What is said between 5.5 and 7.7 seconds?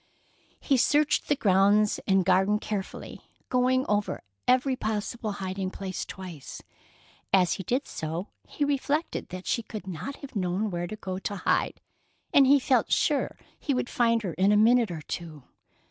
place twice. As he